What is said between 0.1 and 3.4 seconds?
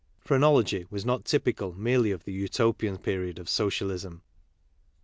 Phrenologj was not typical merely of the Utopian period